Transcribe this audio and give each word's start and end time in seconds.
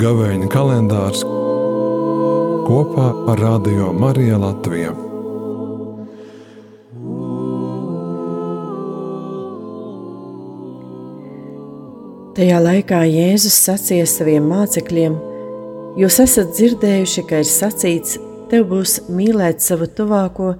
Gavēņa 0.00 0.46
kalendārs 0.48 1.20
kopā 2.64 3.10
ar 3.28 3.42
Radio 3.42 3.90
Mariju 3.92 4.38
Latviju. 4.40 4.94
Tajā 12.38 12.64
laikā 12.64 13.04
Jēzus 13.04 13.60
sacīja 13.68 14.08
saviem 14.08 14.48
mācekļiem: 14.48 15.20
Jūs 16.00 16.20
esat 16.24 16.56
dzirdējuši, 16.56 17.28
ka 17.28 17.44
ir 17.44 17.50
sacīts, 17.52 18.16
tev 18.48 18.70
būs 18.72 19.02
mīlēt 19.12 19.60
savu 19.60 19.92
tuvāko 19.92 20.54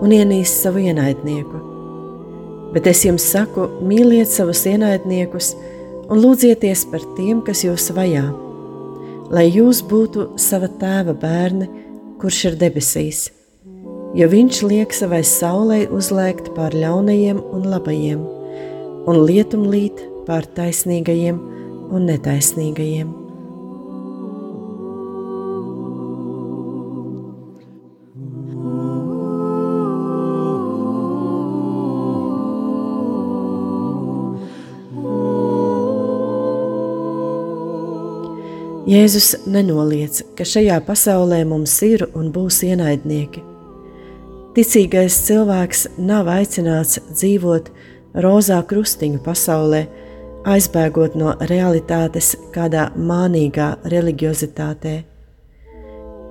un 0.00 0.22
ienīst 0.22 0.62
savu 0.64 0.88
ienaidnieku. 0.88 1.67
Bet 2.74 2.90
es 2.90 3.04
jums 3.06 3.24
saku, 3.32 3.68
mīliet 3.80 4.28
savus 4.28 4.66
ienaidniekus 4.68 5.54
un 6.08 6.20
lūdzieties 6.20 6.84
par 6.92 7.04
tiem, 7.16 7.40
kas 7.46 7.64
jūs 7.64 7.88
vajā 7.96 8.26
lai 9.30 9.48
jūs 9.52 9.82
būtu 9.84 10.32
sava 10.40 10.68
tēva 10.80 11.14
bērni, 11.20 11.68
kurš 12.20 12.40
ir 12.50 12.56
debesīs, 12.60 13.28
jo 14.16 14.28
viņš 14.32 14.62
liek 14.70 14.96
savai 14.96 15.22
saulei 15.26 15.84
uzlēkt 15.92 16.52
pār 16.56 16.76
ļaunajiem 16.76 17.42
un 17.52 17.68
labajiem, 17.68 18.24
un 19.08 19.22
lietumlīt 19.28 20.02
pār 20.26 20.48
taisnīgajiem 20.56 21.40
un 21.92 22.10
netaisnīgajiem. 22.10 23.17
Jēzus 38.88 39.34
nenoliedz, 39.44 40.22
ka 40.32 40.46
šajā 40.48 40.78
pasaulē 40.86 41.42
mums 41.44 41.74
ir 41.84 42.06
un 42.16 42.30
būs 42.32 42.62
ienaidnieki. 42.64 43.42
Ticīgais 44.56 45.18
cilvēks 45.26 45.82
nav 46.00 46.30
aicināts 46.32 46.96
dzīvot 47.10 47.68
rozā 48.24 48.62
krustiņu 48.70 49.20
pasaulē, 49.26 49.82
aizbēgot 50.48 51.18
no 51.20 51.34
realitātes 51.50 52.30
kādā 52.54 52.86
mānīgā 52.96 53.66
religiozitātē. 53.92 54.94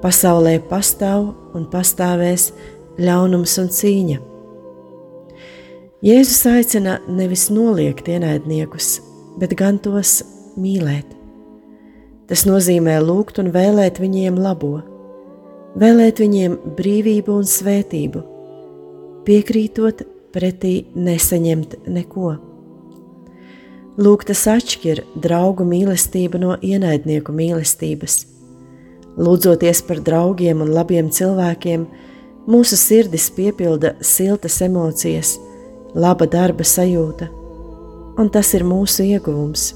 Pasaulē 0.00 0.56
pastāv 0.70 1.28
un 1.52 1.68
pastāvēs 1.68 2.54
ļaunums 2.96 3.58
un 3.60 3.68
cīņa. 3.80 4.16
Jēzus 6.08 6.40
aicina 6.54 6.96
nevis 7.20 7.50
noliegt 7.52 8.08
ienaidniekus, 8.08 8.94
bet 9.36 9.52
gan 9.60 9.76
tos 9.76 10.22
mīlēt. 10.56 11.15
Tas 12.26 12.42
nozīmē 12.42 12.96
lūgt 13.04 13.38
un 13.38 13.52
vēlēt 13.54 14.00
viņiem 14.02 14.38
labo, 14.42 14.80
vēlēt 15.78 16.18
viņiem 16.24 16.56
brīvību 16.74 17.36
un 17.38 17.46
svētību, 17.46 18.22
piekrītot 19.28 20.02
pretī 20.34 20.74
nesaņemt 20.98 21.78
neko. 21.86 22.32
Lūk, 23.96 24.26
tas 24.28 24.42
atšķir 24.52 25.04
draugu 25.22 25.64
mīlestību 25.64 26.42
no 26.42 26.58
ienaidnieku 26.60 27.32
mīlestības. 27.32 28.18
Lūdzoties 29.16 29.80
par 29.88 30.02
draugiem 30.04 30.60
un 30.66 30.74
labiem 30.74 31.08
cilvēkiem, 31.08 31.86
mūsu 32.50 32.76
sirdis 32.76 33.30
piepilda 33.32 33.94
siltas 34.04 34.58
emocijas, 34.66 35.38
laba 35.94 36.26
darba 36.28 36.66
sajūta, 36.66 37.30
un 38.20 38.28
tas 38.34 38.52
ir 38.58 38.66
mūsu 38.68 39.06
ieguvums. 39.06 39.70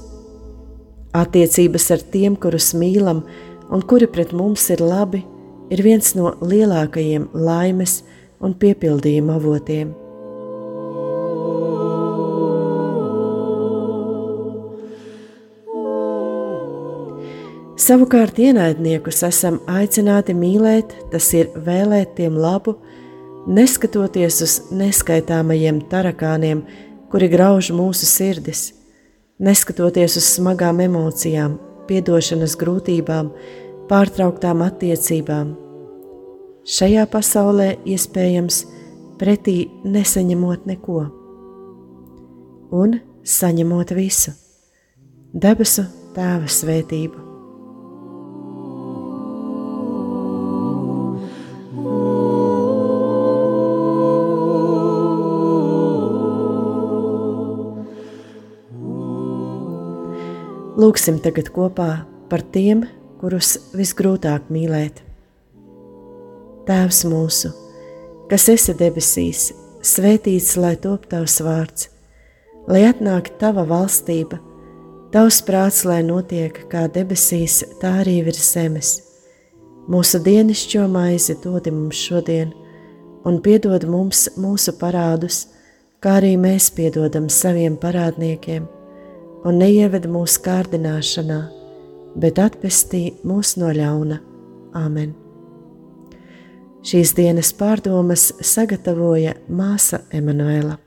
Attiecības 1.11 1.89
ar 1.91 2.03
tiem, 2.07 2.37
kurus 2.39 2.69
mīlam 2.71 3.25
un 3.71 3.81
kuri 3.83 4.07
pret 4.07 4.31
mums 4.31 4.69
ir 4.71 4.79
labi, 4.79 5.19
ir 5.67 5.83
viens 5.83 6.13
no 6.15 6.37
lielākajiem 6.39 7.25
laimes 7.35 7.97
un 8.39 8.55
piepildījuma 8.55 9.35
avotiem. 9.35 9.91
Savukārt 17.81 18.39
ienaidniekus 18.39 19.23
esam 19.27 19.59
aicināti 19.67 20.31
mīlēt, 20.37 20.93
tas 21.11 21.27
ir 21.35 21.51
vēlēt 21.65 22.15
tiem 22.21 22.39
labu, 22.39 22.77
neskatoties 23.51 24.43
uz 24.45 24.59
neskaitāmajiem 24.71 25.81
tarakāniem, 25.91 26.61
kuri 27.11 27.27
grauž 27.33 27.73
mūsu 27.75 28.07
sirdis 28.07 28.69
neskatoties 29.41 30.17
uz 30.19 30.27
smagām 30.37 30.81
emocijām, 30.83 31.57
piedošanas 31.89 32.55
grūtībām, 32.61 33.31
pārtrauktām 33.89 34.63
attiecībām. 34.65 35.55
Šajā 36.61 37.07
pasaulē 37.09 37.71
iespējams 37.89 38.61
pretī 39.21 39.57
nesaņemot 39.83 40.69
neko, 40.69 41.01
un 42.83 42.99
saņemot 43.25 43.95
visu- 43.97 44.37
debesu 45.43 45.89
Tēva 46.15 46.47
svētību. 46.51 47.20
Lūksim 60.81 61.19
tagad 61.21 61.51
kopā 61.53 62.07
par 62.31 62.41
tiem, 62.55 62.79
kurus 63.19 63.51
visgrūtāk 63.77 64.47
mīlēt. 64.49 65.01
Tēvs 66.65 67.01
mūsu, 67.11 67.51
kas 68.31 68.47
esi 68.49 68.73
debesīs, 68.79 69.43
svētīts 69.85 70.55
lai 70.57 70.71
top 70.81 71.05
tavs 71.11 71.37
vārds, 71.45 71.91
lai 72.71 72.81
atnāk 72.87 73.29
tava 73.43 73.67
valstība, 73.69 74.39
tavs 75.13 75.43
prāts, 75.45 75.83
lai 75.85 75.99
notiek 76.07 76.63
kā 76.71 76.87
debesīs, 76.89 77.61
tā 77.83 77.99
arī 78.01 78.17
virs 78.31 78.41
zemes. 78.55 78.97
Mūsu 79.91 80.23
dienascho 80.25 80.89
maizi 80.89 81.37
dod 81.45 81.69
mums 81.69 82.01
šodien, 82.09 82.55
un 83.27 83.41
piedod 83.45 83.85
mums 83.85 84.31
mūsu 84.33 84.79
parādus, 84.81 85.43
kā 86.01 86.17
arī 86.23 86.37
mēs 86.41 86.73
piedodam 86.73 87.29
saviem 87.29 87.77
parādniekiem 87.77 88.80
un 89.47 89.57
neieved 89.61 90.05
mūsu 90.11 90.43
kārdināšanā, 90.45 91.39
bet 92.21 92.39
atpestī 92.41 93.03
mūs 93.27 93.55
no 93.61 93.71
ļauna. 93.75 94.19
Āmen! 94.77 95.15
Šīs 96.87 97.13
dienas 97.13 97.51
pārdomas 97.53 98.31
sagatavoja 98.41 99.35
māsa 99.53 100.01
Emanuela. 100.17 100.79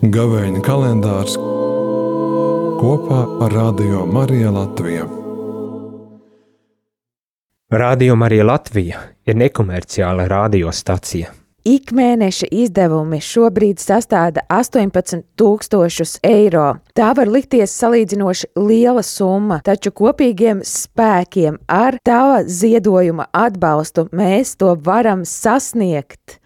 Gavēņa 0.00 0.64
kalendārs 0.64 1.36
kopā 2.80 3.22
ar 3.44 3.52
Radio 3.52 4.06
Mariju 4.08 4.56
Latviju. 4.56 5.19
Radio 7.70 8.16
Marija 8.16 8.44
Latvija 8.44 9.00
ir 9.26 9.36
nekomerciāla 9.38 10.24
radiostacija. 10.26 11.28
Ikmēneša 11.70 12.48
izdevumi 12.50 13.20
šobrīd 13.22 13.78
sastāda 13.78 14.42
18,000 14.50 16.18
eiro. 16.26 16.64
Tā 16.98 17.12
var 17.14 17.30
likties 17.30 17.76
salīdzinoši 17.78 18.50
liela 18.58 19.04
summa, 19.06 19.60
taču 19.62 19.92
kopīgiem 19.94 20.64
spēkiem 20.66 21.60
ar 21.70 22.00
tava 22.02 22.42
ziedojuma 22.42 23.28
atbalstu 23.30 24.08
mēs 24.10 24.56
to 24.58 24.74
varam 24.74 25.22
sasniegt. 25.22 26.39